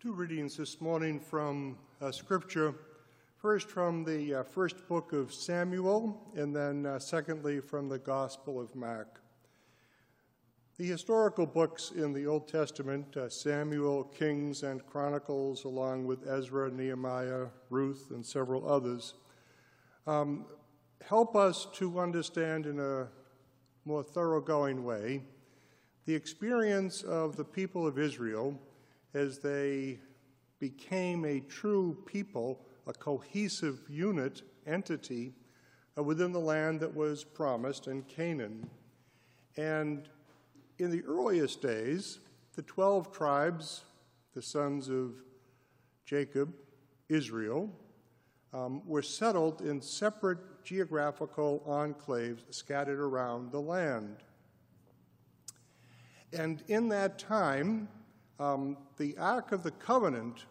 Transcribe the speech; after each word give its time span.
Two 0.00 0.12
readings 0.12 0.56
this 0.56 0.80
morning 0.80 1.18
from 1.18 1.76
uh, 2.00 2.12
Scripture. 2.12 2.72
First 3.36 3.68
from 3.68 4.04
the 4.04 4.36
uh, 4.36 4.42
first 4.44 4.86
book 4.86 5.12
of 5.12 5.34
Samuel, 5.34 6.30
and 6.36 6.54
then 6.54 6.86
uh, 6.86 7.00
secondly 7.00 7.58
from 7.58 7.88
the 7.88 7.98
Gospel 7.98 8.60
of 8.60 8.76
Mark. 8.76 9.20
The 10.76 10.86
historical 10.86 11.46
books 11.46 11.90
in 11.90 12.12
the 12.12 12.28
Old 12.28 12.46
Testament, 12.46 13.16
uh, 13.16 13.28
Samuel, 13.28 14.04
Kings, 14.04 14.62
and 14.62 14.86
Chronicles, 14.86 15.64
along 15.64 16.06
with 16.06 16.28
Ezra, 16.28 16.70
Nehemiah, 16.70 17.46
Ruth, 17.68 18.12
and 18.12 18.24
several 18.24 18.70
others, 18.70 19.14
um, 20.06 20.46
help 21.04 21.34
us 21.34 21.66
to 21.72 21.98
understand 21.98 22.66
in 22.66 22.78
a 22.78 23.08
more 23.84 24.04
thoroughgoing 24.04 24.84
way 24.84 25.22
the 26.04 26.14
experience 26.14 27.02
of 27.02 27.34
the 27.34 27.44
people 27.44 27.84
of 27.84 27.98
Israel 27.98 28.56
as 29.14 29.38
they 29.38 29.98
became 30.58 31.24
a 31.24 31.40
true 31.40 31.96
people, 32.06 32.60
a 32.86 32.92
cohesive 32.92 33.80
unit, 33.88 34.42
entity 34.66 35.32
uh, 35.96 36.02
within 36.02 36.32
the 36.32 36.40
land 36.40 36.80
that 36.80 36.94
was 36.94 37.24
promised 37.24 37.86
in 37.86 38.02
Canaan. 38.02 38.68
And 39.56 40.08
in 40.78 40.90
the 40.90 41.02
earliest 41.04 41.60
days, 41.62 42.18
the 42.54 42.62
12 42.62 43.12
tribes, 43.12 43.82
the 44.34 44.42
sons 44.42 44.88
of 44.88 45.14
Jacob, 46.04 46.52
Israel, 47.08 47.70
um, 48.52 48.86
were 48.86 49.02
settled 49.02 49.60
in 49.60 49.80
separate 49.80 50.38
geographical 50.64 51.62
enclaves 51.66 52.40
scattered 52.50 53.00
around 53.00 53.52
the 53.52 53.60
land. 53.60 54.16
And 56.32 56.62
in 56.68 56.88
that 56.90 57.18
time, 57.18 57.88
um, 58.38 58.76
the 58.98 59.16
Ark 59.18 59.52
of 59.52 59.62
the 59.62 59.70
Covenant, 59.72 60.46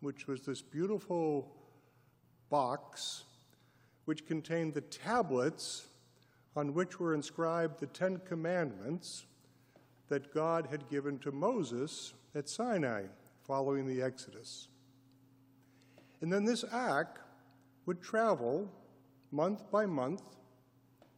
which 0.00 0.26
was 0.26 0.42
this 0.42 0.62
beautiful 0.62 1.48
box 2.50 3.24
which 4.04 4.26
contained 4.26 4.74
the 4.74 4.80
tablets 4.80 5.86
on 6.54 6.74
which 6.74 7.00
were 7.00 7.14
inscribed 7.14 7.80
the 7.80 7.86
Ten 7.86 8.18
Commandments 8.26 9.24
that 10.08 10.34
God 10.34 10.66
had 10.70 10.90
given 10.90 11.18
to 11.20 11.32
Moses 11.32 12.12
at 12.34 12.48
Sinai 12.48 13.04
following 13.46 13.86
the 13.86 14.02
Exodus. 14.02 14.68
And 16.20 16.32
then 16.32 16.44
this 16.44 16.64
ark 16.64 17.20
would 17.86 18.02
travel 18.02 18.70
month 19.30 19.70
by 19.70 19.86
month 19.86 20.22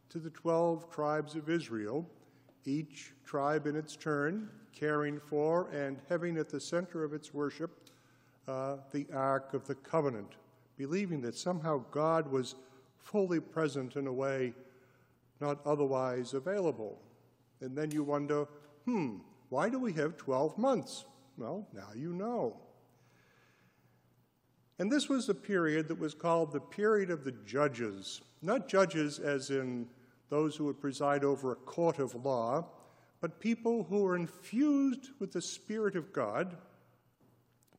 to 0.09 0.19
the 0.19 0.29
12 0.29 0.89
tribes 0.89 1.35
of 1.35 1.49
Israel, 1.49 2.09
each 2.63 3.11
tribe 3.25 3.67
in 3.67 3.75
its 3.75 3.95
turn 3.95 4.49
caring 4.75 5.19
for 5.19 5.69
and 5.71 5.97
having 6.09 6.37
at 6.37 6.49
the 6.49 6.59
center 6.59 7.03
of 7.03 7.13
its 7.13 7.33
worship 7.33 7.89
uh, 8.47 8.77
the 8.91 9.07
Ark 9.13 9.53
of 9.53 9.65
the 9.65 9.75
Covenant, 9.75 10.33
believing 10.77 11.21
that 11.21 11.35
somehow 11.35 11.83
God 11.91 12.29
was 12.31 12.55
fully 12.97 13.39
present 13.39 13.95
in 13.95 14.07
a 14.07 14.13
way 14.13 14.53
not 15.41 15.59
otherwise 15.65 16.33
available. 16.33 17.01
And 17.61 17.77
then 17.77 17.91
you 17.91 18.03
wonder, 18.03 18.47
hmm, 18.85 19.17
why 19.49 19.69
do 19.69 19.79
we 19.79 19.93
have 19.93 20.17
12 20.17 20.57
months? 20.57 21.05
Well, 21.37 21.67
now 21.73 21.89
you 21.95 22.13
know. 22.13 22.57
And 24.79 24.91
this 24.91 25.07
was 25.07 25.29
a 25.29 25.33
period 25.33 25.87
that 25.87 25.99
was 25.99 26.13
called 26.13 26.51
the 26.51 26.59
period 26.59 27.09
of 27.09 27.23
the 27.23 27.31
judges, 27.45 28.21
not 28.41 28.67
judges 28.67 29.19
as 29.19 29.49
in 29.49 29.87
those 30.29 30.55
who 30.55 30.65
would 30.65 30.81
preside 30.81 31.23
over 31.23 31.51
a 31.51 31.55
court 31.55 31.99
of 31.99 32.13
law, 32.25 32.65
but 33.21 33.39
people 33.39 33.83
who 33.83 34.03
were 34.03 34.15
infused 34.15 35.09
with 35.19 35.31
the 35.31 35.41
Spirit 35.41 35.95
of 35.95 36.13
God 36.13 36.55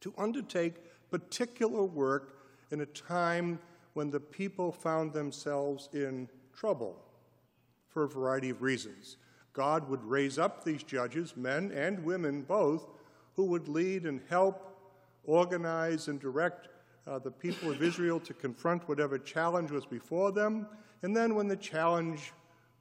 to 0.01 0.13
undertake 0.19 0.75
particular 1.11 1.85
work 1.85 2.39
in 2.71 2.81
a 2.81 2.87
time 2.87 3.59
when 3.95 4.11
the 4.11 4.21
people 4.21 4.73
found 4.73 5.13
themselves 5.13 5.89
in 5.93 6.29
trouble 6.55 7.03
for 7.89 8.05
a 8.05 8.09
variety 8.09 8.51
of 8.51 8.63
reasons. 8.63 9.17
God 9.53 9.89
would 9.89 10.05
raise 10.05 10.39
up 10.39 10.65
these 10.65 10.83
judges, 10.83 11.35
men 11.37 11.73
and 11.73 12.05
women 12.05 12.43
both, 12.43 12.87
who 13.37 13.45
would 13.47 13.69
lead 13.69 14.05
and 14.05 14.21
help 14.29 14.77
organize 15.25 16.09
and 16.09 16.21
direct 16.21 16.69
uh, 17.07 17.19
the 17.19 17.31
people 17.31 17.71
of 17.71 17.83
Israel 17.83 18.21
to 18.21 18.35
confront 18.35 18.89
whatever 18.89 19.19
challenge 19.19 19.71
was 19.71 19.87
before 19.87 20.33
them. 20.33 20.67
And 21.03 21.17
then, 21.17 21.35
when 21.35 21.49
the 21.49 21.57
challenge, 21.57 22.33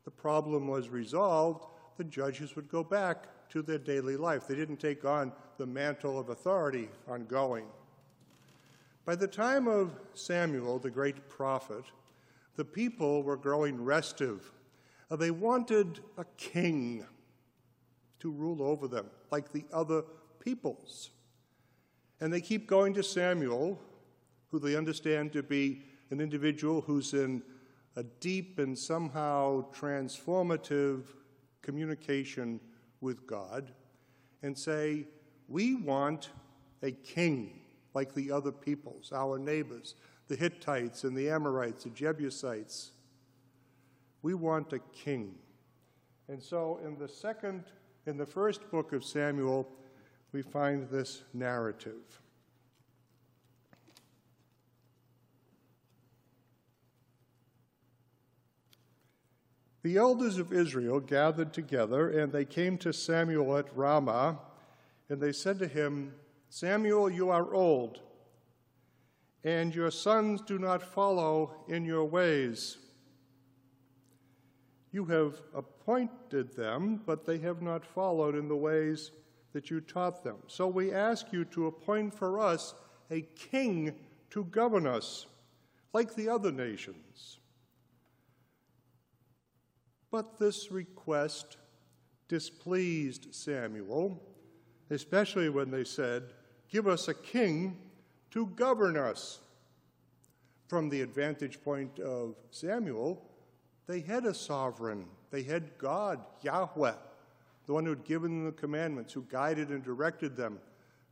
the 0.04 0.12
problem 0.12 0.68
was 0.68 0.90
resolved, 0.90 1.66
the 1.98 2.04
judges 2.04 2.56
would 2.56 2.70
go 2.70 2.84
back 2.84 3.26
to 3.50 3.62
their 3.62 3.78
daily 3.78 4.18
life. 4.18 4.48
They 4.48 4.56
didn't 4.56 4.78
take 4.80 5.06
on 5.06 5.32
the 5.58 5.66
mantle 5.66 6.20
of 6.20 6.30
authority 6.30 6.90
ongoing. 7.08 7.66
By 9.06 9.16
the 9.16 9.28
time 9.28 9.68
of 9.68 9.92
Samuel, 10.14 10.80
the 10.80 10.90
great 10.90 11.30
prophet, 11.30 11.86
the 12.56 12.66
people 12.66 13.24
were 13.24 13.38
growing 13.38 13.84
restive. 13.84 14.52
Uh, 15.12 15.16
they 15.16 15.32
wanted 15.32 16.00
a 16.18 16.26
king 16.38 17.06
to 18.20 18.32
rule 18.32 18.64
over 18.64 18.88
them, 18.88 19.08
like 19.32 19.52
the 19.52 19.66
other 19.72 20.04
peoples. 20.40 21.12
And 22.20 22.34
they 22.34 22.42
keep 22.42 22.66
going 22.66 22.94
to 22.96 23.04
Samuel, 23.04 23.80
who 24.50 24.60
they 24.60 24.76
understand 24.76 25.34
to 25.34 25.44
be 25.44 25.84
an 26.10 26.20
individual 26.20 26.82
who's 26.82 27.14
in 27.14 27.44
a 27.96 28.04
deep 28.04 28.58
and 28.58 28.78
somehow 28.78 29.66
transformative 29.72 31.04
communication 31.66 32.62
with 33.02 33.28
God 33.28 33.72
and 34.44 34.58
say, 34.58 35.08
We 35.50 35.76
want 35.76 36.30
a 36.84 36.92
king 36.92 37.60
like 37.94 38.14
the 38.14 38.32
other 38.32 38.52
peoples, 38.52 39.12
our 39.14 39.40
neighbors, 39.40 39.96
the 40.28 40.36
Hittites 40.36 41.04
and 41.04 41.18
the 41.18 41.30
Amorites, 41.30 41.84
the 41.84 41.90
Jebusites. 41.90 42.92
We 44.22 44.34
want 44.34 44.74
a 44.74 44.80
king. 44.94 45.36
And 46.28 46.42
so 46.42 46.80
in 46.84 46.98
the 46.98 47.08
second, 47.08 47.64
in 48.06 48.18
the 48.18 48.26
first 48.26 48.70
book 48.72 48.94
of 48.94 49.04
Samuel, 49.04 49.68
we 50.32 50.42
find 50.42 50.90
this 50.90 51.24
narrative. 51.34 52.22
The 59.86 59.98
elders 59.98 60.40
of 60.40 60.52
Israel 60.52 61.00
gathered 61.00 61.54
together, 61.54 62.10
and 62.10 62.34
they 62.34 62.44
came 62.44 62.76
to 62.80 62.92
Samuel 62.92 63.56
at 63.56 63.78
Ramah, 63.78 64.40
and 65.10 65.22
they 65.22 65.32
said 65.32 65.60
to 65.60 65.68
him, 65.68 66.16
Samuel, 66.50 67.08
you 67.08 67.30
are 67.30 67.54
old, 67.54 68.00
and 69.44 69.76
your 69.76 69.92
sons 69.92 70.42
do 70.42 70.58
not 70.58 70.82
follow 70.82 71.66
in 71.68 71.86
your 71.86 72.04
ways. 72.04 72.80
You 74.92 75.06
have 75.06 75.40
appointed 75.54 76.56
them, 76.56 77.04
but 77.06 77.28
they 77.28 77.38
have 77.38 77.62
not 77.62 77.86
followed 77.86 78.34
in 78.34 78.48
the 78.48 78.56
ways 78.56 79.12
that 79.54 79.70
you 79.70 79.82
taught 79.82 80.24
them. 80.24 80.38
So 80.48 80.68
we 80.68 80.94
ask 80.94 81.32
you 81.32 81.46
to 81.46 81.68
appoint 81.68 82.12
for 82.12 82.40
us 82.40 82.74
a 83.12 83.22
king 83.22 83.94
to 84.32 84.46
govern 84.46 84.88
us, 84.88 85.28
like 85.94 86.16
the 86.16 86.30
other 86.30 86.52
nations. 86.52 87.38
But 90.16 90.40
this 90.40 90.72
request 90.72 91.58
displeased 92.30 93.36
Samuel, 93.36 94.24
especially 94.90 95.50
when 95.50 95.70
they 95.70 95.84
said, 95.84 96.32
Give 96.70 96.88
us 96.88 97.10
a 97.10 97.14
king 97.14 97.76
to 98.32 98.46
govern 98.46 98.96
us. 98.96 99.42
From 100.68 100.88
the 100.88 101.02
advantage 101.02 101.62
point 101.62 102.00
of 102.00 102.36
Samuel, 102.52 103.30
they 103.88 104.00
had 104.00 104.24
a 104.24 104.34
sovereign. 104.34 105.06
They 105.32 105.44
had 105.44 105.78
God, 105.78 106.22
Yahweh, 106.42 106.96
the 107.66 107.74
one 107.74 107.84
who 107.84 107.90
had 107.90 108.06
given 108.06 108.38
them 108.38 108.46
the 108.46 108.54
commandments, 108.54 109.12
who 109.12 109.26
guided 109.30 109.68
and 109.68 109.84
directed 109.84 110.38
them 110.38 110.60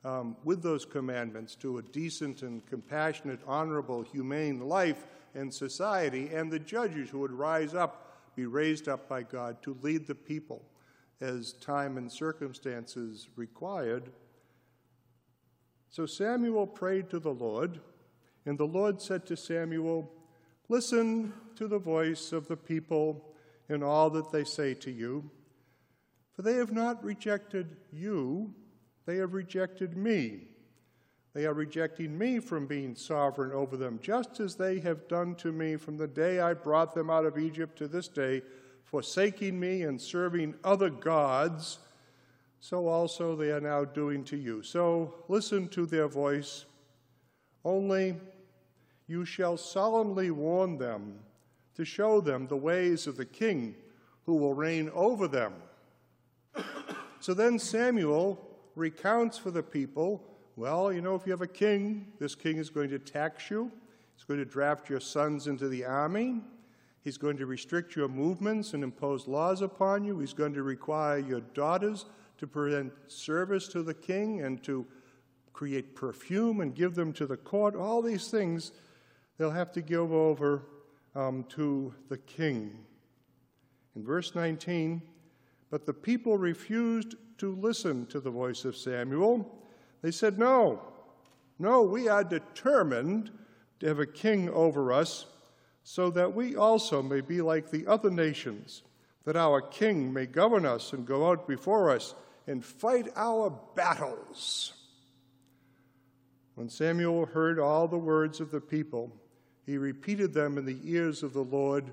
um, 0.05 0.37
with 0.45 0.63
those 0.63 0.85
commandments 0.85 1.55
to 1.55 1.79
a 1.79 1.81
decent 1.81 2.41
and 2.41 2.65
compassionate, 2.67 3.41
honorable, 3.45 4.01
humane 4.01 4.61
life 4.61 5.05
and 5.35 5.53
society, 5.53 6.29
and 6.33 6.49
the 6.49 6.57
judges 6.57 7.09
who 7.09 7.19
would 7.19 7.33
rise 7.33 7.73
up 7.73 8.11
be 8.35 8.45
raised 8.45 8.87
up 8.87 9.07
by 9.07 9.23
God 9.23 9.61
to 9.63 9.77
lead 9.81 10.07
the 10.07 10.15
people 10.15 10.63
as 11.21 11.53
time 11.53 11.97
and 11.97 12.11
circumstances 12.11 13.29
required. 13.35 14.11
So 15.89 16.05
Samuel 16.05 16.67
prayed 16.67 17.09
to 17.11 17.19
the 17.19 17.33
Lord, 17.33 17.79
and 18.45 18.57
the 18.57 18.65
Lord 18.65 19.01
said 19.01 19.25
to 19.27 19.37
Samuel, 19.37 20.11
Listen 20.69 21.33
to 21.55 21.67
the 21.67 21.79
voice 21.79 22.31
of 22.31 22.47
the 22.47 22.57
people 22.57 23.33
in 23.69 23.83
all 23.83 24.09
that 24.09 24.31
they 24.31 24.43
say 24.43 24.73
to 24.75 24.91
you, 24.91 25.29
for 26.31 26.41
they 26.41 26.55
have 26.55 26.71
not 26.71 27.03
rejected 27.03 27.77
you, 27.91 28.53
they 29.05 29.17
have 29.17 29.33
rejected 29.33 29.95
me 29.95 30.47
they 31.33 31.45
are 31.45 31.53
rejecting 31.53 32.15
me 32.15 32.39
from 32.39 32.67
being 32.67 32.95
sovereign 32.95 33.51
over 33.51 33.75
them, 33.75 33.99
just 34.01 34.39
as 34.39 34.55
they 34.55 34.79
have 34.79 35.07
done 35.07 35.33
to 35.35 35.51
me 35.51 35.77
from 35.77 35.97
the 35.97 36.07
day 36.07 36.39
I 36.39 36.53
brought 36.53 36.93
them 36.93 37.09
out 37.09 37.25
of 37.25 37.39
Egypt 37.39 37.77
to 37.79 37.87
this 37.87 38.07
day, 38.07 38.43
forsaking 38.83 39.59
me 39.59 39.81
and 39.81 39.99
serving 39.99 40.53
other 40.63 40.89
gods. 40.89 41.79
so 42.59 42.87
also 42.87 43.35
they 43.35 43.51
are 43.51 43.59
now 43.59 43.83
doing 43.83 44.23
to 44.25 44.37
you. 44.37 44.61
So 44.61 45.15
listen 45.27 45.67
to 45.69 45.85
their 45.85 46.07
voice. 46.07 46.65
Only 47.65 48.15
you 49.07 49.25
shall 49.25 49.57
solemnly 49.57 50.29
warn 50.31 50.77
them 50.77 51.19
to 51.75 51.83
show 51.83 52.21
them 52.21 52.47
the 52.47 52.55
ways 52.55 53.07
of 53.07 53.17
the 53.17 53.25
king 53.25 53.75
who 54.25 54.35
will 54.35 54.53
reign 54.53 54.89
over 54.93 55.27
them. 55.27 55.53
so 57.19 57.33
then 57.33 57.57
Samuel 57.57 58.39
recounts 58.75 59.37
for 59.37 59.51
the 59.51 59.63
people 59.63 60.23
well, 60.55 60.93
you 60.93 61.01
know, 61.01 61.15
if 61.15 61.25
you 61.25 61.31
have 61.31 61.41
a 61.41 61.47
king, 61.47 62.07
this 62.19 62.35
king 62.35 62.57
is 62.57 62.69
going 62.69 62.89
to 62.89 62.99
tax 62.99 63.49
you, 63.49 63.71
he's 64.15 64.23
going 64.23 64.39
to 64.39 64.45
draft 64.45 64.89
your 64.89 64.99
sons 64.99 65.47
into 65.47 65.67
the 65.67 65.83
army, 65.83 66.41
he's 67.01 67.17
going 67.17 67.37
to 67.37 67.45
restrict 67.45 67.95
your 67.95 68.07
movements 68.07 68.73
and 68.73 68.83
impose 68.83 69.27
laws 69.27 69.61
upon 69.61 70.03
you, 70.03 70.19
he's 70.19 70.33
going 70.33 70.53
to 70.53 70.63
require 70.63 71.17
your 71.17 71.41
daughters 71.41 72.05
to 72.37 72.45
present 72.45 72.93
service 73.07 73.67
to 73.69 73.81
the 73.81 73.93
king 73.93 74.41
and 74.41 74.61
to 74.63 74.85
create 75.53 75.95
perfume 75.95 76.61
and 76.61 76.75
give 76.75 76.93
them 76.93 77.13
to 77.13 77.25
the 77.25 77.37
court. 77.37 77.75
All 77.75 78.01
these 78.01 78.27
things 78.27 78.73
they'll 79.37 79.51
have 79.51 79.71
to 79.71 79.81
give 79.81 80.11
over 80.11 80.63
um, 81.15 81.45
to 81.49 81.93
the 82.09 82.17
king. 82.17 82.77
In 83.95 84.03
verse 84.03 84.35
19, 84.35 85.01
but 85.69 85.85
the 85.85 85.93
people 85.93 86.37
refused 86.37 87.15
to 87.39 87.55
listen 87.55 88.05
to 88.07 88.19
the 88.19 88.29
voice 88.29 88.65
of 88.65 88.75
Samuel. 88.75 89.62
They 90.03 90.11
said, 90.11 90.37
No, 90.37 90.81
no, 91.57 91.81
we 91.81 92.07
are 92.07 92.23
determined 92.23 93.31
to 93.79 93.87
have 93.87 93.99
a 93.99 94.05
king 94.05 94.49
over 94.49 94.91
us, 94.91 95.25
so 95.83 96.11
that 96.11 96.35
we 96.35 96.55
also 96.55 97.01
may 97.01 97.21
be 97.21 97.41
like 97.41 97.71
the 97.71 97.87
other 97.87 98.11
nations, 98.11 98.83
that 99.25 99.35
our 99.35 99.61
king 99.61 100.13
may 100.13 100.25
govern 100.25 100.65
us 100.65 100.93
and 100.93 101.07
go 101.07 101.29
out 101.29 101.47
before 101.47 101.89
us 101.89 102.13
and 102.45 102.63
fight 102.63 103.07
our 103.15 103.49
battles. 103.75 104.73
When 106.55 106.69
Samuel 106.69 107.25
heard 107.25 107.57
all 107.57 107.87
the 107.87 107.97
words 107.97 108.39
of 108.39 108.51
the 108.51 108.61
people, 108.61 109.11
he 109.65 109.77
repeated 109.77 110.33
them 110.33 110.57
in 110.57 110.65
the 110.65 110.79
ears 110.83 111.23
of 111.23 111.33
the 111.33 111.43
Lord. 111.43 111.85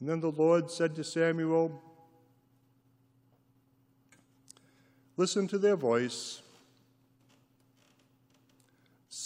And 0.00 0.08
then 0.08 0.20
the 0.20 0.30
Lord 0.30 0.70
said 0.70 0.94
to 0.96 1.04
Samuel, 1.04 1.82
Listen 5.18 5.46
to 5.48 5.58
their 5.58 5.76
voice, 5.76 6.42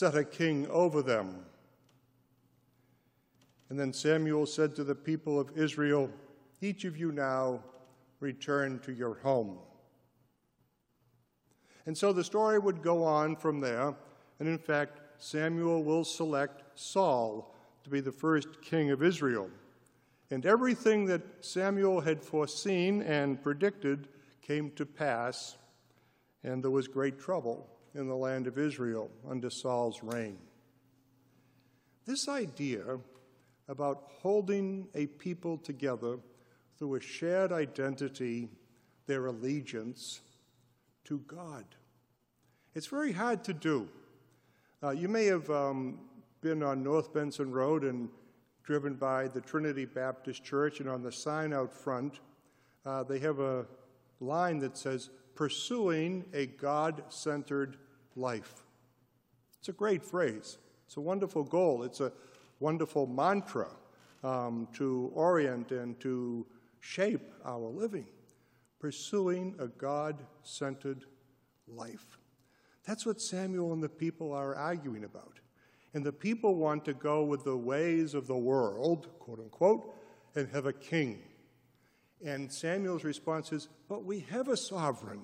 set 0.01 0.15
a 0.15 0.25
king 0.25 0.67
over 0.69 1.03
them. 1.03 1.45
And 3.69 3.79
then 3.79 3.93
Samuel 3.93 4.47
said 4.47 4.75
to 4.77 4.83
the 4.83 4.95
people 4.95 5.39
of 5.39 5.59
Israel, 5.59 6.09
Each 6.63 6.87
of 6.87 6.97
you 6.97 7.13
now 7.13 7.63
return 8.19 8.79
to 8.79 8.93
your 8.93 9.17
home. 9.17 9.59
And 11.85 11.99
so 11.99 12.15
the 12.15 12.25
story 12.25 12.59
would 12.59 12.83
go 12.83 13.05
on 13.05 13.37
from 13.37 13.61
there. 13.61 13.95
And 14.39 14.49
in 14.49 14.57
fact, 14.57 15.03
Samuel 15.19 15.85
will 15.85 16.05
select 16.05 16.63
Saul 16.81 17.55
to 17.85 17.91
be 17.91 18.01
the 18.01 18.11
first 18.11 18.63
king 18.63 18.91
of 18.93 19.03
Israel. 19.03 19.51
And 20.31 20.47
everything 20.47 21.05
that 21.07 21.45
Samuel 21.45 22.01
had 22.01 22.23
foreseen 22.23 23.03
and 23.03 23.43
predicted 23.43 24.09
came 24.41 24.71
to 24.77 24.87
pass, 24.87 25.59
and 26.43 26.65
there 26.65 26.71
was 26.71 26.89
great 26.89 27.19
trouble 27.19 27.69
in 27.95 28.09
the 28.09 28.17
land 28.17 28.47
of 28.47 28.59
Israel 28.59 29.11
under 29.29 29.51
Saul's 29.51 30.03
reign. 30.03 30.39
This 32.07 32.29
idea 32.29 32.99
about 33.69 34.05
holding 34.21 34.89
a 34.95 35.07
people 35.07 35.59
together 35.59 36.19
through 36.79 36.97
a 36.97 37.01
shared 37.01 37.53
identity, 37.53 38.49
their 39.07 39.27
allegiance 39.27 40.21
to 41.05 41.19
God. 41.27 41.65
It's 42.75 42.87
very 42.87 43.13
hard 43.13 43.45
to 43.45 43.53
do. 43.53 43.89
Uh, 44.83 44.91
you 44.91 45.09
may 45.09 45.27
have 45.27 45.49
um, 45.51 45.99
been 46.41 46.63
on 46.63 46.83
North 46.83 47.13
Benson 47.13 47.51
Road 47.51 47.85
and 47.85 48.09
driven 48.63 48.95
by 48.95 49.29
the 49.29 49.41
Trinity 49.41 49.85
Baptist 49.85 50.45
Church, 50.45 50.81
and 50.81 50.89
on 50.89 51.03
the 51.03 51.13
sign 51.13 51.53
out 51.53 51.73
front, 51.73 52.21
uh, 52.87 53.03
they 53.03 53.19
have 53.19 53.41
a 53.41 53.67
line 54.21 54.59
that 54.61 54.77
says, 54.77 55.11
Pursuing 55.35 56.25
a 56.33 56.47
God 56.47 57.05
centered 57.09 57.77
life. 58.17 58.65
It's 59.59 59.69
a 59.69 59.73
great 59.73 60.05
phrase. 60.05 60.59
It's 60.87 60.97
a 60.97 61.01
wonderful 61.01 61.45
goal. 61.45 61.83
It's 61.83 62.01
a 62.01 62.13
wonderful 62.59 63.07
mantra 63.07 63.69
um, 64.23 64.69
to 64.75 65.11
orient 65.15 65.71
and 65.73 65.99
to 66.01 66.47
shape 66.81 67.33
our 67.45 67.69
living. 67.69 68.07
Pursuing 68.79 69.55
a 69.59 69.69
God 69.69 70.25
centered 70.43 71.05
life. 71.69 72.19
That's 72.87 73.05
what 73.05 73.21
Samuel 73.21 73.73
and 73.73 73.83
the 73.83 73.89
people 73.89 74.33
are 74.33 74.55
arguing 74.55 75.05
about. 75.05 75.39
And 75.93 76.05
the 76.05 76.13
people 76.13 76.55
want 76.55 76.85
to 76.87 76.95
go 76.95 77.25
with 77.25 77.45
the 77.45 77.57
ways 77.57 78.15
of 78.15 78.27
the 78.27 78.37
world, 78.37 79.09
quote 79.19 79.41
unquote, 79.41 79.95
and 80.35 80.49
have 80.51 80.67
a 80.67 80.73
king. 80.73 81.23
And 82.25 82.53
Samuel's 82.53 83.05
response 83.05 83.53
is, 83.53 83.69
But 83.89 84.05
we 84.05 84.21
have 84.31 84.49
a 84.49 84.57
sovereign. 84.57 85.23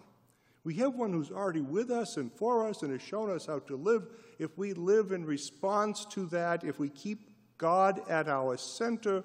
We 0.65 0.75
have 0.75 0.95
one 0.95 1.13
who's 1.13 1.31
already 1.31 1.61
with 1.61 1.91
us 1.91 2.17
and 2.17 2.33
for 2.33 2.67
us 2.67 2.83
and 2.83 2.91
has 2.91 3.03
shown 3.03 3.31
us 3.31 3.47
how 3.47 3.61
to 3.61 3.77
live. 3.77 4.09
If 4.39 4.59
we 4.59 4.73
live 4.73 5.13
in 5.13 5.25
response 5.25 6.05
to 6.07 6.27
that, 6.27 6.65
if 6.65 6.79
we 6.79 6.89
keep 6.89 7.31
God 7.59 8.01
at 8.09 8.29
our 8.29 8.57
center, 8.57 9.23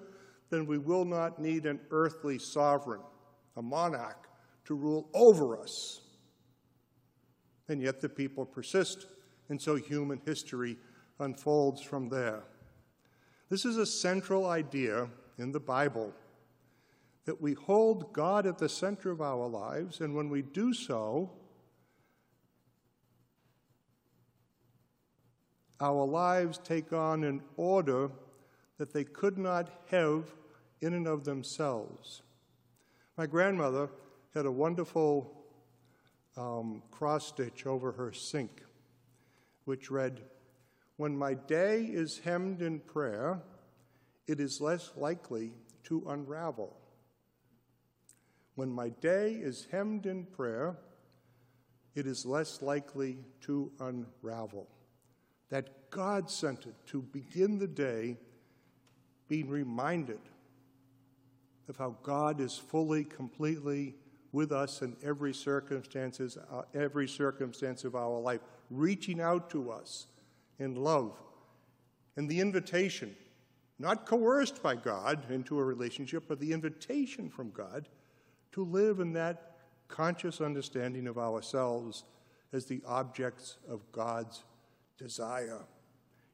then 0.50 0.68
we 0.68 0.78
will 0.78 1.06
not 1.06 1.40
need 1.40 1.66
an 1.66 1.80
earthly 1.90 2.38
sovereign, 2.38 3.02
a 3.56 3.62
monarch, 3.62 4.28
to 4.66 4.76
rule 4.76 5.10
over 5.14 5.60
us. 5.60 6.02
And 7.68 7.82
yet 7.82 8.02
the 8.02 8.10
people 8.10 8.46
persist, 8.46 9.08
and 9.50 9.60
so 9.60 9.76
human 9.76 10.22
history 10.26 10.78
unfolds 11.20 11.82
from 11.82 12.10
there. 12.10 12.44
This 13.50 13.66
is 13.66 13.78
a 13.78 13.86
central 13.86 14.46
idea 14.46 15.10
in 15.38 15.52
the 15.52 15.60
Bible 15.60 16.14
that 17.26 17.42
we 17.42 17.54
hold 17.54 18.14
God 18.14 18.46
at 18.46 18.58
the 18.58 18.70
center 18.70 19.12
of 19.12 19.22
our 19.22 19.48
lives, 19.48 20.02
and 20.02 20.16
when 20.16 20.30
we 20.30 20.42
do 20.42 20.74
so, 20.74 21.32
our 25.80 26.06
lives 26.06 26.60
take 26.64 26.94
on 26.94 27.24
an 27.24 27.42
order 27.58 28.10
that 28.78 28.94
they 28.94 29.04
could 29.04 29.38
not 29.38 29.70
have 29.90 30.26
in 30.80 30.94
and 30.94 31.08
of 31.08 31.24
themselves. 31.24 32.24
My 33.18 33.28
grandmother 33.28 33.90
had 34.34 34.46
a 34.46 34.52
wonderful 34.52 35.44
um, 36.38 36.82
cross 36.92 37.28
stitch 37.28 37.66
over 37.66 37.92
her 37.92 38.12
sink, 38.12 38.64
which 39.66 39.92
read, 39.92 40.22
when 40.98 41.18
my 41.18 41.34
day 41.34 41.84
is 41.84 42.20
hemmed 42.20 42.62
in 42.62 42.80
prayer, 42.80 43.42
it 44.28 44.40
is 44.40 44.62
less 44.62 44.92
likely 44.96 45.54
to 45.84 46.04
unravel. 46.08 46.81
When 48.56 48.70
my 48.70 48.90
day 48.90 49.34
is 49.34 49.68
hemmed 49.72 50.06
in 50.06 50.26
prayer, 50.26 50.78
it 51.96 52.06
is 52.06 52.26
less 52.26 52.62
likely 52.62 53.18
to 53.42 53.72
unravel. 53.80 54.68
That 55.50 55.90
God 55.90 56.30
sent 56.30 56.66
it 56.66 56.76
to 56.88 57.02
begin 57.02 57.60
the 57.60 57.68
day 57.68 58.18
being 59.28 59.50
reminded 59.50 60.20
of 61.68 61.78
how 61.78 61.96
God 62.04 62.40
is 62.40 62.58
fully, 62.58 63.04
completely 63.04 63.96
with 64.32 64.52
us 64.52 64.82
in 64.82 64.96
every 65.04 65.34
circumstances, 65.34 66.38
uh, 66.38 66.64
every 66.74 67.08
circumstance 67.08 67.84
of 67.84 67.96
our 67.96 68.20
life, 68.20 68.42
reaching 68.70 69.20
out 69.20 69.50
to 69.50 69.72
us 69.72 70.08
in 70.60 70.76
love. 70.76 71.14
And 72.16 72.30
the 72.30 72.40
invitation, 72.40 73.16
not 73.80 74.06
coerced 74.06 74.62
by 74.62 74.76
God 74.76 75.30
into 75.30 75.60
a 75.60 75.64
relationship, 75.64 76.26
but 76.28 76.40
the 76.40 76.54
invitation 76.54 77.30
from 77.30 77.52
God 77.52 77.88
to 78.54 78.64
live 78.64 79.00
in 79.00 79.14
that 79.14 79.56
conscious 79.88 80.42
understanding 80.42 81.08
of 81.08 81.18
ourselves 81.18 82.04
as 82.54 82.66
the 82.66 82.82
objects 82.88 83.58
of 83.70 83.90
God's 83.92 84.44
desire. 84.98 85.66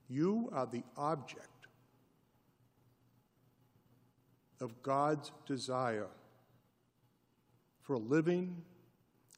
You 0.10 0.50
are 0.54 0.66
the 0.66 0.84
object 0.96 1.68
of 4.60 4.82
God's 4.82 5.32
desire 5.46 6.08
for 7.82 7.94
a 7.94 8.00
living, 8.00 8.62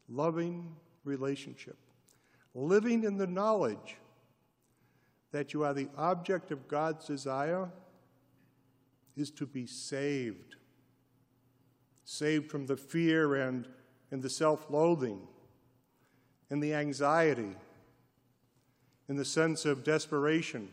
loving 0.08 0.76
relationship, 1.04 1.78
living 2.56 3.04
in 3.04 3.18
the 3.18 3.28
knowledge 3.28 3.98
that 5.32 5.54
you 5.54 5.64
are 5.64 5.74
the 5.74 5.90
object 5.98 6.52
of 6.52 6.68
God's 6.68 7.06
desire 7.06 7.70
is 9.16 9.30
to 9.32 9.46
be 9.46 9.68
saved. 9.68 10.56
Saved 12.12 12.50
from 12.50 12.66
the 12.66 12.76
fear 12.76 13.36
and, 13.36 13.68
and 14.10 14.24
the 14.24 14.32
self 14.32 14.68
loathing 14.72 15.28
and 16.50 16.62
the 16.62 16.74
anxiety 16.74 17.56
and 19.08 19.20
the 19.20 19.24
sense 19.24 19.64
of 19.64 19.84
desperation 19.84 20.70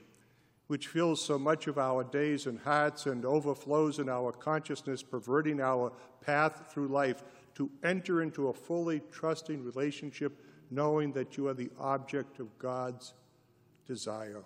which 0.68 0.88
fills 0.88 1.22
so 1.22 1.38
much 1.38 1.66
of 1.66 1.76
our 1.76 2.04
days 2.04 2.46
and 2.46 2.58
hearts 2.60 3.04
and 3.04 3.26
overflows 3.26 3.98
in 3.98 4.08
our 4.08 4.32
consciousness, 4.32 5.02
perverting 5.02 5.60
our 5.60 5.92
path 6.22 6.72
through 6.72 6.88
life, 6.88 7.22
to 7.54 7.70
enter 7.84 8.22
into 8.22 8.48
a 8.48 8.54
fully 8.54 9.02
trusting 9.12 9.62
relationship, 9.62 10.40
knowing 10.70 11.12
that 11.12 11.36
you 11.36 11.48
are 11.48 11.54
the 11.54 11.70
object 11.78 12.40
of 12.40 12.58
God's 12.58 13.12
desire. 13.86 14.42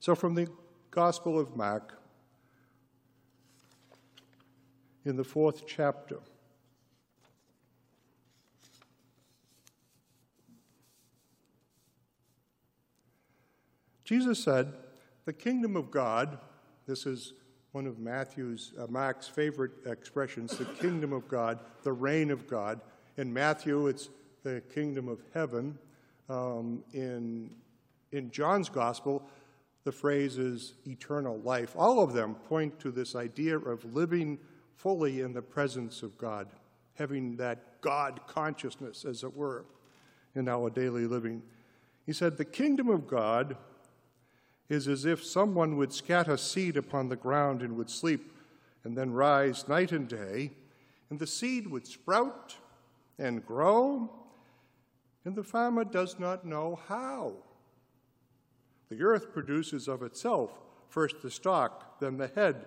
So, 0.00 0.16
from 0.16 0.34
the 0.34 0.48
Gospel 0.90 1.38
of 1.38 1.56
Mark, 1.56 2.02
in 5.04 5.16
the 5.16 5.24
fourth 5.24 5.66
chapter, 5.66 6.18
Jesus 14.08 14.42
said, 14.42 14.72
The 15.26 15.34
kingdom 15.34 15.76
of 15.76 15.90
God, 15.90 16.38
this 16.86 17.04
is 17.04 17.34
one 17.72 17.86
of 17.86 17.98
Matthew's, 17.98 18.72
uh, 18.78 18.86
Mark's 18.88 19.28
favorite 19.28 19.72
expressions, 19.84 20.56
the 20.56 20.64
kingdom 20.64 21.12
of 21.12 21.28
God, 21.28 21.58
the 21.82 21.92
reign 21.92 22.30
of 22.30 22.46
God. 22.46 22.80
In 23.18 23.30
Matthew, 23.30 23.86
it's 23.88 24.08
the 24.42 24.62
kingdom 24.72 25.08
of 25.08 25.20
heaven. 25.34 25.78
Um, 26.30 26.82
in, 26.94 27.50
in 28.12 28.30
John's 28.30 28.70
gospel, 28.70 29.28
the 29.84 29.92
phrase 29.92 30.38
is 30.38 30.72
eternal 30.86 31.38
life. 31.40 31.74
All 31.76 32.02
of 32.02 32.14
them 32.14 32.34
point 32.34 32.80
to 32.80 32.90
this 32.90 33.14
idea 33.14 33.58
of 33.58 33.84
living 33.94 34.38
fully 34.78 35.20
in 35.20 35.32
the 35.32 35.42
presence 35.42 36.04
of 36.04 36.16
God, 36.16 36.46
having 36.94 37.36
that 37.36 37.80
God 37.80 38.20
consciousness, 38.28 39.04
as 39.04 39.24
it 39.24 39.36
were, 39.36 39.64
in 40.36 40.48
our 40.48 40.70
daily 40.70 41.04
living. 41.04 41.42
He 42.06 42.12
said, 42.12 42.36
The 42.36 42.44
kingdom 42.44 42.88
of 42.88 43.08
God 43.08 43.56
is 44.68 44.86
as 44.86 45.04
if 45.04 45.24
someone 45.24 45.76
would 45.76 45.92
scatter 45.92 46.36
seed 46.36 46.76
upon 46.76 47.08
the 47.08 47.16
ground 47.16 47.60
and 47.60 47.76
would 47.76 47.90
sleep 47.90 48.32
and 48.84 48.96
then 48.96 49.12
rise 49.12 49.66
night 49.66 49.90
and 49.90 50.06
day, 50.06 50.52
and 51.10 51.18
the 51.18 51.26
seed 51.26 51.66
would 51.66 51.86
sprout 51.86 52.54
and 53.18 53.44
grow, 53.44 54.08
and 55.24 55.34
the 55.34 55.42
farmer 55.42 55.84
does 55.84 56.20
not 56.20 56.46
know 56.46 56.78
how. 56.86 57.32
The 58.90 59.02
earth 59.02 59.32
produces 59.32 59.88
of 59.88 60.04
itself 60.04 60.60
first 60.88 61.20
the 61.20 61.30
stalk, 61.30 61.98
then 62.00 62.16
the 62.16 62.28
head, 62.28 62.66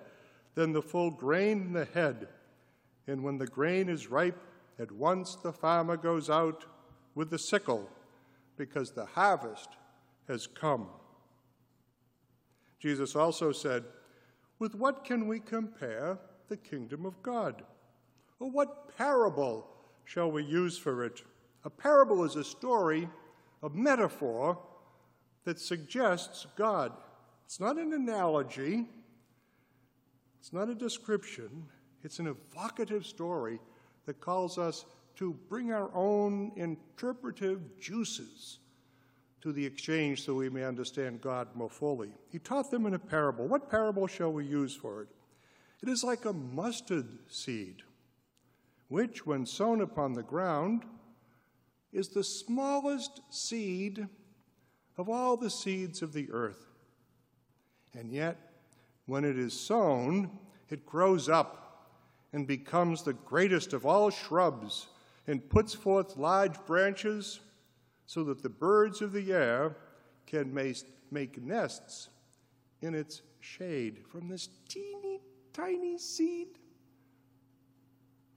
then 0.56 0.74
the 0.74 0.82
full 0.82 1.12
grain 1.12 1.62
in 1.62 1.74
the 1.74 1.86
head. 1.86 2.28
And 3.08 3.24
when 3.24 3.38
the 3.38 3.48
grain 3.48 3.90
is 3.90 4.08
ripe, 4.08 4.42
at 4.80 4.92
once 4.92 5.36
the 5.36 5.54
farmer 5.54 5.98
goes 5.98 6.30
out 6.30 6.66
with 7.16 7.30
the 7.30 7.40
sickle, 7.40 7.90
because 8.58 8.92
the 8.92 9.06
harvest 9.06 9.70
has 10.28 10.48
come. 10.48 10.88
Jesus 12.80 13.16
also 13.16 13.52
said, 13.52 13.84
With 14.60 14.76
what 14.76 15.04
can 15.04 15.28
we 15.28 15.40
compare 15.40 16.18
the 16.48 16.58
kingdom 16.58 17.06
of 17.06 17.22
God? 17.22 17.64
Or 18.40 18.50
what 18.50 18.98
parable 18.98 19.68
shall 20.06 20.32
we 20.32 20.44
use 20.44 20.78
for 20.78 21.04
it? 21.06 21.22
A 21.64 21.70
parable 21.70 22.24
is 22.24 22.36
a 22.36 22.44
story, 22.44 23.08
a 23.62 23.70
metaphor 23.70 24.58
that 25.44 25.60
suggests 25.60 26.48
God. 26.56 26.92
It's 27.46 27.60
not 27.60 27.78
an 27.78 27.94
analogy, 27.94 28.86
it's 30.42 30.52
not 30.52 30.70
a 30.70 30.76
description, 30.76 31.68
it's 32.04 32.18
an 32.18 32.26
evocative 32.26 33.06
story 33.06 33.60
that 34.08 34.20
calls 34.20 34.58
us 34.58 34.86
to 35.18 35.38
bring 35.48 35.72
our 35.72 35.92
own 35.94 36.52
interpretive 36.56 37.80
juices 37.80 38.58
to 39.42 39.52
the 39.52 39.64
exchange 39.64 40.24
so 40.24 40.34
we 40.34 40.50
may 40.50 40.64
understand 40.64 41.22
God 41.22 41.48
more 41.54 41.70
fully. 41.70 42.10
He 42.32 42.40
taught 42.40 42.72
them 42.72 42.88
in 42.88 42.96
a 42.96 43.00
parable. 43.00 43.48
What 43.48 43.70
parable 43.70 44.08
shall 44.08 44.34
we 44.34 44.44
use 44.44 44.74
for 44.74 45.04
it? 45.04 45.10
It 45.84 45.90
is 45.90 46.04
like 46.04 46.26
a 46.26 46.34
mustard 46.34 47.08
seed, 47.28 47.84
which, 48.88 49.28
when 49.28 49.46
sown 49.46 49.82
upon 49.82 50.14
the 50.14 50.24
ground, 50.24 50.86
is 51.94 52.08
the 52.08 52.24
smallest 52.24 53.22
seed 53.30 54.08
of 54.98 55.08
all 55.08 55.38
the 55.38 55.52
seeds 55.52 56.02
of 56.02 56.14
the 56.14 56.32
earth. 56.32 56.66
And 57.94 58.12
yet, 58.12 58.51
when 59.06 59.26
it 59.26 59.38
is 59.38 59.58
sown, 59.58 60.30
it 60.70 60.86
grows 60.86 61.30
up 61.30 61.90
and 62.34 62.48
becomes 62.48 63.04
the 63.04 63.14
greatest 63.14 63.74
of 63.74 63.86
all 63.86 64.10
shrubs 64.10 64.88
and 65.28 65.50
puts 65.50 65.74
forth 65.74 66.18
large 66.18 66.58
branches 66.66 67.40
so 68.06 68.24
that 68.24 68.42
the 68.42 68.50
birds 68.50 69.02
of 69.02 69.12
the 69.12 69.32
air 69.32 69.76
can 70.26 70.54
make 70.54 71.42
nests 71.42 72.10
in 72.82 72.96
its 72.96 73.22
shade 73.40 74.00
from 74.10 74.28
this 74.28 74.50
teeny 74.68 75.20
tiny 75.54 75.98
seed 75.98 76.48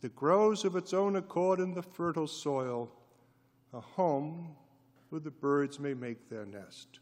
that 0.01 0.15
grows 0.15 0.65
of 0.65 0.77
its 0.77 0.93
own 0.93 1.17
accord 1.17 1.61
in 1.61 1.73
the 1.73 1.83
fertile 1.83 2.27
soil, 2.27 2.91
a 3.73 3.81
home 3.81 4.55
where 5.09 5.21
the 5.21 5.31
birds 5.31 5.79
may 5.79 5.95
make 5.95 6.29
their 6.29 6.45
nest. 6.45 6.99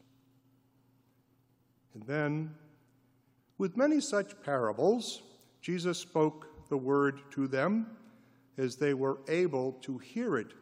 And 1.93 2.03
then, 2.03 2.55
with 3.57 3.77
many 3.77 3.99
such 3.99 4.41
parables, 4.43 5.21
Jesus 5.61 5.97
spoke 5.97 6.69
the 6.69 6.77
word 6.77 7.21
to 7.31 7.47
them 7.47 7.87
as 8.57 8.75
they 8.75 8.93
were 8.93 9.19
able 9.27 9.73
to 9.81 9.97
hear 9.97 10.37
it 10.37 10.53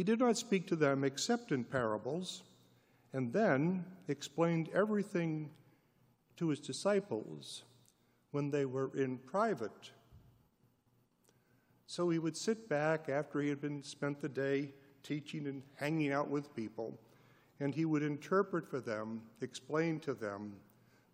he 0.00 0.04
did 0.04 0.18
not 0.18 0.38
speak 0.38 0.66
to 0.68 0.76
them 0.76 1.04
except 1.04 1.52
in 1.52 1.62
parables, 1.62 2.42
and 3.12 3.30
then 3.34 3.84
explained 4.08 4.70
everything 4.72 5.50
to 6.38 6.48
his 6.48 6.58
disciples 6.58 7.64
when 8.30 8.50
they 8.50 8.64
were 8.64 8.90
in 8.96 9.18
private. 9.18 9.90
So 11.86 12.08
he 12.08 12.18
would 12.18 12.34
sit 12.34 12.66
back 12.66 13.10
after 13.10 13.42
he 13.42 13.50
had 13.50 13.60
been 13.60 13.82
spent 13.82 14.22
the 14.22 14.28
day 14.30 14.70
teaching 15.02 15.46
and 15.46 15.62
hanging 15.76 16.12
out 16.12 16.30
with 16.30 16.56
people, 16.56 16.98
and 17.60 17.74
he 17.74 17.84
would 17.84 18.02
interpret 18.02 18.66
for 18.66 18.80
them, 18.80 19.22
explain 19.42 20.00
to 20.00 20.14
them 20.14 20.54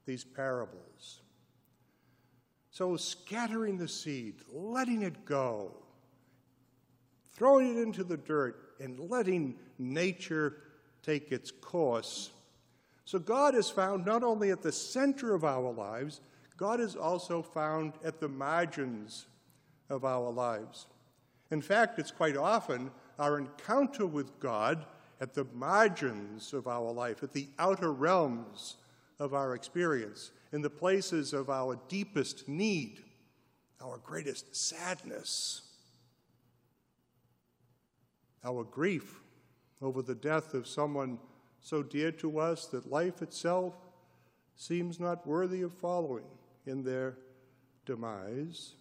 these 0.07 0.25
parables. 0.25 1.21
So, 2.71 2.97
scattering 2.97 3.79
the 3.79 3.89
seed, 3.89 4.37
letting 4.53 5.03
it 5.03 5.25
go, 5.25 5.73
throwing 7.35 7.77
it 7.77 7.83
into 7.83 8.05
the 8.05 8.17
dirt, 8.17 8.75
and 8.81 8.99
letting 8.99 9.57
nature 9.79 10.59
take 11.03 11.33
its 11.33 11.51
course. 11.51 12.31
So 13.05 13.21
God 13.21 13.55
is 13.55 13.71
found 13.71 14.05
not 14.05 14.25
only 14.25 14.51
at 14.51 14.63
the 14.63 14.73
center 14.73 15.35
of 15.35 15.45
our 15.45 15.73
lives, 15.73 16.21
God 16.57 16.81
is 16.81 16.97
also 16.97 17.41
found 17.41 17.93
at 18.05 18.21
the 18.21 18.29
margins 18.29 19.27
of 19.89 20.05
our 20.05 20.31
lives. 20.31 20.87
In 21.51 21.63
fact, 21.63 21.99
it's 22.01 22.11
quite 22.11 22.37
often 22.37 22.91
our 23.19 23.39
encounter 23.39 24.07
with 24.07 24.39
God 24.41 24.85
at 25.21 25.35
the 25.35 25.47
margins 25.55 26.53
of 26.53 26.67
our 26.67 26.93
life, 26.93 27.23
at 27.23 27.33
the 27.33 27.49
outer 27.59 27.93
realms 27.93 28.77
of 29.19 29.33
our 29.35 29.55
experience, 29.55 30.31
in 30.53 30.63
the 30.63 30.71
places 30.71 31.33
of 31.33 31.49
our 31.49 31.79
deepest 31.89 32.49
need, 32.49 33.03
our 33.83 33.99
greatest 33.99 34.55
sadness, 34.55 35.63
our 38.45 38.65
grief 38.65 39.21
over 39.83 40.03
the 40.03 40.15
death 40.15 40.55
of 40.55 40.67
someone 40.67 41.19
so 41.61 41.83
dear 41.83 42.13
to 42.13 42.39
us 42.39 42.67
that 42.67 42.91
life 42.91 43.23
itself 43.23 43.75
seems 44.55 45.01
not 45.01 45.27
worthy 45.27 45.63
of 45.63 45.73
following 45.73 46.25
in 46.67 46.83
their 46.83 47.17
demise, 47.85 48.75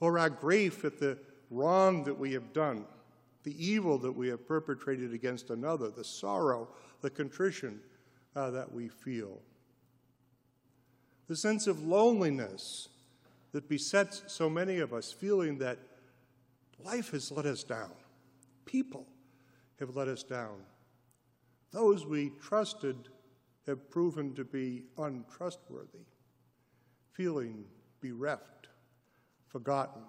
or 0.00 0.18
our 0.18 0.30
grief 0.30 0.84
at 0.84 0.98
the 0.98 1.18
wrong 1.50 2.04
that 2.04 2.18
we 2.18 2.32
have 2.32 2.52
done, 2.52 2.84
the 3.48 3.66
evil 3.66 3.96
that 3.96 4.12
we 4.12 4.28
have 4.28 4.46
perpetrated 4.46 5.14
against 5.14 5.48
another, 5.48 5.88
the 5.88 6.04
sorrow, 6.04 6.68
the 7.00 7.08
contrition 7.08 7.80
uh, 8.36 8.50
that 8.50 8.70
we 8.70 8.88
feel, 8.88 9.38
the 11.28 11.36
sense 11.36 11.66
of 11.66 11.82
loneliness 11.82 12.88
that 13.52 13.66
besets 13.66 14.22
so 14.26 14.50
many 14.50 14.80
of 14.80 14.92
us, 14.92 15.12
feeling 15.12 15.56
that 15.56 15.78
Life 16.84 17.10
has 17.10 17.32
let 17.32 17.46
us 17.46 17.64
down. 17.64 17.90
People 18.64 19.06
have 19.80 19.96
let 19.96 20.08
us 20.08 20.22
down. 20.22 20.60
Those 21.72 22.06
we 22.06 22.32
trusted 22.40 22.96
have 23.66 23.90
proven 23.90 24.34
to 24.34 24.44
be 24.44 24.84
untrustworthy, 24.96 26.06
feeling 27.12 27.64
bereft, 28.00 28.68
forgotten, 29.48 30.02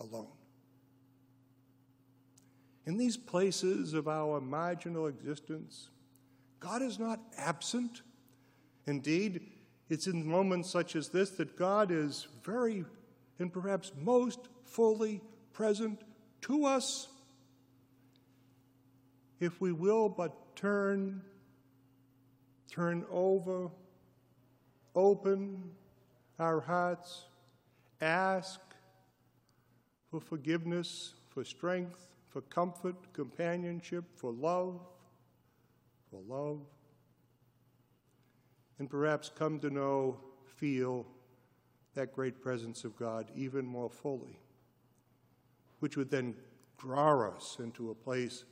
alone. 0.00 0.41
In 2.86 2.96
these 2.96 3.16
places 3.16 3.94
of 3.94 4.08
our 4.08 4.40
marginal 4.40 5.06
existence, 5.06 5.90
God 6.58 6.82
is 6.82 6.98
not 6.98 7.20
absent. 7.36 8.02
Indeed, 8.86 9.40
it's 9.88 10.06
in 10.06 10.26
moments 10.26 10.70
such 10.70 10.96
as 10.96 11.08
this 11.08 11.30
that 11.30 11.56
God 11.56 11.90
is 11.90 12.26
very 12.42 12.84
and 13.38 13.52
perhaps 13.52 13.92
most 14.00 14.48
fully 14.64 15.20
present 15.52 16.02
to 16.42 16.64
us 16.64 17.08
if 19.42 19.60
we 19.60 19.72
will 19.72 20.08
but 20.08 20.54
turn, 20.54 21.20
turn 22.70 23.04
over, 23.10 23.68
open 24.94 25.64
our 26.38 26.60
hearts, 26.60 27.24
ask 28.00 28.60
for 30.10 30.20
forgiveness, 30.20 31.14
for 31.28 31.44
strength, 31.44 32.06
for 32.32 32.40
comfort, 32.42 32.96
companionship, 33.12 34.04
for 34.14 34.32
love, 34.32 34.80
for 36.10 36.20
love, 36.26 36.60
and 38.78 38.88
perhaps 38.88 39.30
come 39.34 39.60
to 39.60 39.68
know, 39.68 40.18
feel 40.56 41.06
that 41.94 42.14
great 42.14 42.40
presence 42.40 42.84
of 42.84 42.96
God 42.96 43.30
even 43.36 43.66
more 43.66 43.90
fully, 43.90 44.38
which 45.80 45.98
would 45.98 46.10
then 46.10 46.34
draw 46.78 47.28
us 47.28 47.58
into 47.60 47.90
a 47.90 47.94
place 47.94 48.44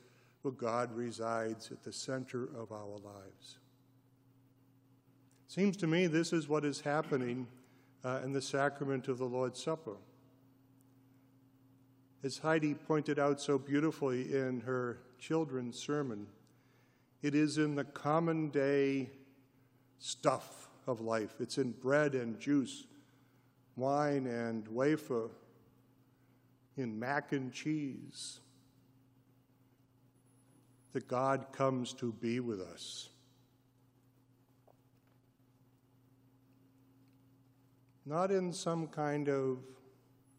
where 0.42 0.52
God 0.52 0.94
resides 0.94 1.70
at 1.70 1.82
the 1.82 1.92
center 1.92 2.50
of 2.56 2.72
our 2.72 2.98
lives. 3.02 3.58
Seems 5.46 5.76
to 5.78 5.86
me 5.86 6.06
this 6.06 6.34
is 6.34 6.48
what 6.48 6.66
is 6.66 6.80
happening 6.80 7.46
uh, 8.04 8.20
in 8.22 8.32
the 8.32 8.42
sacrament 8.42 9.08
of 9.08 9.16
the 9.16 9.24
Lord's 9.24 9.62
Supper. 9.62 9.96
As 12.22 12.38
Heidi 12.38 12.74
pointed 12.74 13.18
out 13.18 13.40
so 13.40 13.58
beautifully 13.58 14.34
in 14.34 14.60
her 14.60 14.98
children's 15.18 15.78
sermon, 15.78 16.26
it 17.22 17.34
is 17.34 17.58
in 17.58 17.74
the 17.74 17.84
common 17.84 18.50
day 18.50 19.10
stuff 19.98 20.68
of 20.86 21.00
life. 21.00 21.34
It's 21.40 21.58
in 21.58 21.72
bread 21.72 22.14
and 22.14 22.38
juice, 22.38 22.86
wine 23.76 24.26
and 24.26 24.66
wafer, 24.68 25.30
in 26.76 26.98
mac 26.98 27.32
and 27.32 27.52
cheese, 27.52 28.40
that 30.92 31.08
God 31.08 31.46
comes 31.52 31.92
to 31.94 32.12
be 32.12 32.40
with 32.40 32.60
us. 32.60 33.10
not 38.10 38.32
in 38.32 38.52
some 38.52 38.88
kind 38.88 39.28
of 39.28 39.58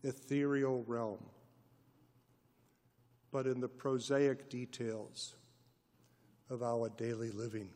ethereal 0.04 0.84
realm, 0.88 1.24
but 3.32 3.46
in 3.46 3.60
the 3.60 3.68
prosaic 3.68 4.50
details 4.50 5.36
of 6.50 6.64
our 6.64 6.90
daily 6.90 7.32
living, 7.32 7.70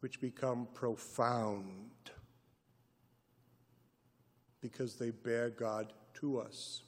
which 0.00 0.20
become 0.20 0.68
profound 0.74 1.90
because 4.60 4.96
they 4.96 5.10
bear 5.10 5.50
God 5.50 5.92
to 6.14 6.38
us. 6.38 6.82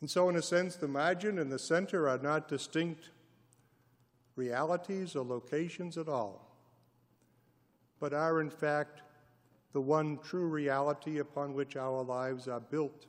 And 0.00 0.10
so, 0.10 0.28
in 0.28 0.36
a 0.36 0.42
sense, 0.42 0.76
the 0.76 0.86
margin 0.86 1.38
and 1.38 1.50
the 1.50 1.58
center 1.58 2.08
are 2.08 2.18
not 2.18 2.48
distinct 2.48 3.08
realities 4.36 5.16
or 5.16 5.24
locations 5.24 5.96
at 5.96 6.08
all 6.08 6.54
but 8.04 8.12
are 8.12 8.42
in 8.42 8.50
fact 8.50 9.00
the 9.72 9.80
one 9.80 10.18
true 10.18 10.46
reality 10.46 11.20
upon 11.20 11.54
which 11.54 11.74
our 11.74 12.02
lives 12.02 12.48
are 12.48 12.60
built. 12.60 13.06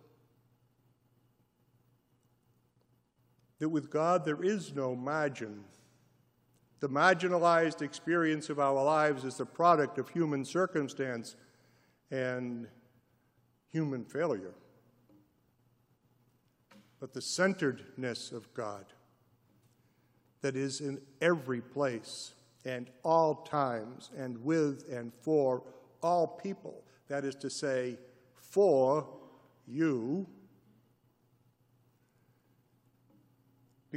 That 3.66 3.70
with 3.70 3.90
God 3.90 4.26
there 4.26 4.44
is 4.44 4.76
no 4.76 4.96
margin. 4.96 5.64
The 6.82 6.88
marginalized 6.88 7.82
experience 7.82 8.52
of 8.52 8.60
our 8.60 8.84
lives 8.84 9.24
is 9.24 9.38
the 9.38 9.46
product 9.48 9.98
of 9.98 10.08
human 10.08 10.46
circumstance 10.46 11.36
and 12.12 12.68
human 13.72 14.06
failure. 14.06 14.54
But 17.00 17.16
the 17.16 17.24
centeredness 17.24 18.32
of 18.32 18.54
God 18.54 18.86
that 20.42 20.56
is 20.56 20.80
in 20.80 21.02
every 21.20 21.62
place 21.62 22.36
and 22.66 22.92
all 23.02 23.34
times, 23.34 24.12
and 24.16 24.38
with 24.44 24.88
and 24.92 25.12
for 25.22 25.64
all 26.04 26.28
people. 26.28 26.84
That 27.08 27.26
is 27.26 27.34
to 27.38 27.50
say, 27.50 27.98
for 28.36 29.08
you 29.66 30.28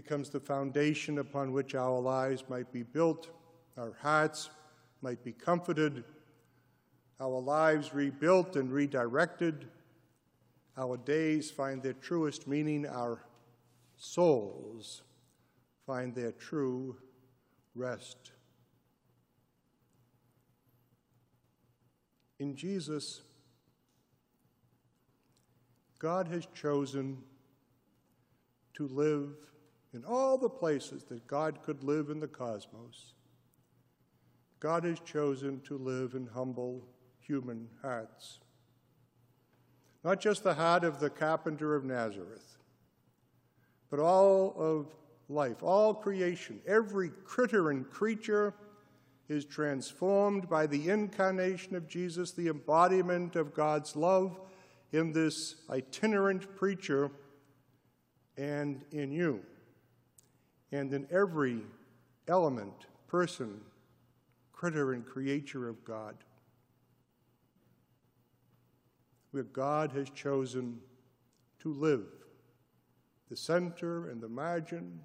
becomes 0.02 0.30
the 0.30 0.38
foundation 0.38 1.18
upon 1.18 1.50
which 1.50 1.74
our 1.74 1.98
lives 1.98 2.44
might 2.48 2.70
be 2.72 2.84
built, 2.84 3.30
our 3.76 3.96
hearts 4.00 4.48
might 5.02 5.24
be 5.24 5.32
comforted, 5.32 6.04
our 7.18 7.40
lives 7.40 7.92
rebuilt 7.92 8.54
and 8.54 8.72
redirected, 8.72 9.66
our 10.76 10.96
days 10.98 11.50
find 11.50 11.82
their 11.82 11.94
truest 11.94 12.46
meaning, 12.46 12.86
our 12.86 13.24
souls 13.96 15.02
find 15.84 16.14
their 16.14 16.30
true 16.30 16.96
rest. 17.74 18.30
In 22.38 22.54
Jesus, 22.54 23.22
God 25.98 26.28
has 26.28 26.46
chosen 26.54 27.18
to 28.74 28.86
live 28.86 29.34
in 29.94 30.04
all 30.04 30.36
the 30.36 30.48
places 30.48 31.04
that 31.04 31.26
God 31.26 31.62
could 31.62 31.82
live 31.82 32.10
in 32.10 32.20
the 32.20 32.28
cosmos. 32.28 33.14
God 34.60 34.84
has 34.84 35.00
chosen 35.00 35.60
to 35.62 35.78
live 35.78 36.14
in 36.14 36.26
humble 36.26 36.84
human 37.20 37.68
hearts. 37.82 38.40
Not 40.04 40.20
just 40.20 40.42
the 40.42 40.54
heart 40.54 40.84
of 40.84 41.00
the 41.00 41.10
carpenter 41.10 41.74
of 41.74 41.84
Nazareth, 41.84 42.56
but 43.90 44.00
all 44.00 44.54
of 44.56 44.94
life, 45.28 45.62
all 45.62 45.94
creation, 45.94 46.60
every 46.66 47.10
critter 47.24 47.70
and 47.70 47.88
creature 47.88 48.54
is 49.28 49.44
transformed 49.44 50.48
by 50.48 50.66
the 50.66 50.88
incarnation 50.88 51.76
of 51.76 51.86
Jesus, 51.86 52.32
the 52.32 52.48
embodiment 52.48 53.36
of 53.36 53.54
God's 53.54 53.94
love 53.94 54.40
in 54.92 55.12
this 55.12 55.56
itinerant 55.68 56.56
preacher 56.56 57.10
and 58.38 58.84
in 58.92 59.12
you, 59.12 59.42
and 60.72 60.92
in 60.92 61.06
every 61.10 61.60
element, 62.26 62.86
person, 63.06 63.60
critter, 64.52 64.92
and 64.92 65.06
creature 65.06 65.68
of 65.68 65.84
God. 65.84 66.16
Where 69.30 69.44
God 69.44 69.92
has 69.92 70.10
chosen 70.10 70.80
to 71.60 71.72
live, 71.72 72.06
the 73.28 73.36
center 73.36 74.10
and 74.10 74.20
the 74.20 74.28
margin, 74.28 75.00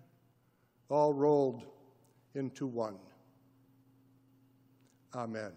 all 0.89 1.13
rolled 1.13 1.65
into 2.35 2.67
one. 2.67 2.97
Amen. 5.15 5.51